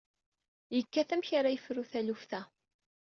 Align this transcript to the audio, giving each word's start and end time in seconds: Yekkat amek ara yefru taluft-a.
Yekkat 0.75 1.09
amek 1.13 1.29
ara 1.37 1.53
yefru 1.55 1.83
taluft-a. 1.91 2.41